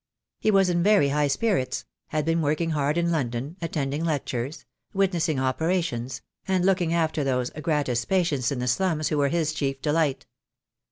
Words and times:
He 0.39 0.49
was 0.49 0.67
in 0.67 0.81
very 0.81 1.09
high 1.09 1.27
spirits— 1.27 1.85
had 2.07 2.25
been 2.25 2.41
working 2.41 2.71
hard 2.71 2.97
in 2.97 3.11
London— 3.11 3.55
attending 3.61 4.03
lectures— 4.03 4.65
witnessing 4.95 5.39
operations— 5.39 6.23
and 6.47 6.65
looking 6.65 6.91
after 6.91 7.23
those 7.23 7.51
gratis 7.51 8.03
patients 8.05 8.51
in 8.51 8.57
the 8.57 8.67
slums 8.67 9.09
who 9.09 9.19
were 9.19 9.29
his 9.29 9.53
chief 9.53 9.79
delight. 9.79 10.25